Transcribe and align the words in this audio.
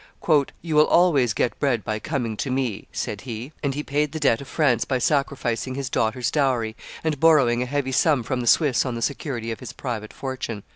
"You 0.63 0.75
will 0.75 0.87
always 0.87 1.31
get 1.35 1.59
bread 1.59 1.83
by 1.85 1.99
coming 1.99 2.35
to 2.37 2.49
me," 2.49 2.87
said 2.91 3.21
he; 3.21 3.51
and 3.61 3.75
he 3.75 3.83
paid 3.83 4.13
the 4.13 4.19
debt 4.19 4.41
of 4.41 4.47
France 4.47 4.83
by 4.83 4.97
sacrificing 4.97 5.75
his 5.75 5.91
daughter's 5.91 6.31
dowry 6.31 6.75
and 7.03 7.19
borrowing 7.19 7.61
a 7.61 7.67
heavy 7.67 7.91
sum 7.91 8.23
from 8.23 8.41
the 8.41 8.47
Swiss 8.47 8.83
on 8.83 8.95
the 8.95 9.03
security 9.03 9.51
of 9.51 9.59
his 9.59 9.73
private 9.73 10.11
fortune. 10.11 10.63